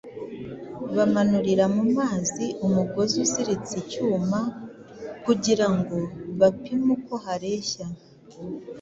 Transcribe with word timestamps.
Bamanurira 0.95 1.65
mu 1.75 1.83
mazi 1.97 2.45
umugozi 2.65 3.15
uziritse 3.25 3.73
icyuma 3.83 4.39
kugira 5.25 5.67
ngo 5.77 5.97
bapime 6.39 6.89
uko 6.97 7.13
hareshya 7.25 7.85